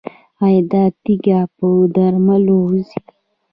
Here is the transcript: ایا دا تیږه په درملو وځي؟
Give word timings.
ایا 0.43 0.61
دا 0.71 0.83
تیږه 1.03 1.39
په 1.55 1.67
درملو 1.95 2.55
وځي؟ 2.63 2.99